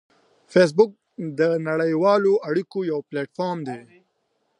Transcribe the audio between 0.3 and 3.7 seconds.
فېسبوک د نړیوالو اړیکو یو پلیټ فارم